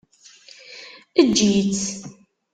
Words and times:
Eǧǧ-itt. 1.21 1.85